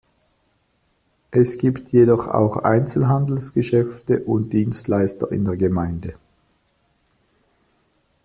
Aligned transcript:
Es 1.29 1.59
gibt 1.59 1.89
jedoch 1.89 2.25
auch 2.25 2.57
Einzelhandelsgeschäfte 2.57 4.23
und 4.23 4.51
Dienstleister 4.51 5.31
in 5.31 5.45
der 5.45 5.55
Gemeinde. 5.57 6.15